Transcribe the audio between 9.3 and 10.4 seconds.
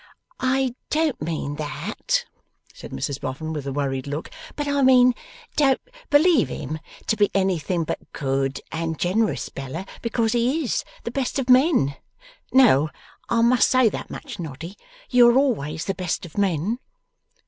Bella, because